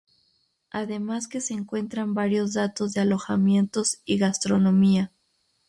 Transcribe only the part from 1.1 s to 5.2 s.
que se encuentran varios datos de alojamientos y gastronomía.